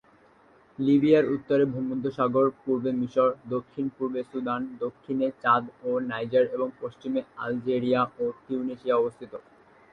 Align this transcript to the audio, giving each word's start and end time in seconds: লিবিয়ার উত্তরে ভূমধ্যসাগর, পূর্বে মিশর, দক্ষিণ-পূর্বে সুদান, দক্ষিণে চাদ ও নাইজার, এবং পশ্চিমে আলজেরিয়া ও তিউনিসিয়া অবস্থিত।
লিবিয়ার 0.79 1.25
উত্তরে 1.31 1.63
ভূমধ্যসাগর, 1.65 2.47
পূর্বে 2.61 2.91
মিশর, 2.91 3.29
দক্ষিণ-পূর্বে 3.49 4.21
সুদান, 4.23 4.61
দক্ষিণে 4.79 5.27
চাদ 5.43 5.63
ও 5.83 5.91
নাইজার, 6.09 6.45
এবং 6.55 6.67
পশ্চিমে 6.81 7.21
আলজেরিয়া 7.37 8.01
ও 8.19 8.25
তিউনিসিয়া 8.45 8.95
অবস্থিত। 8.95 9.33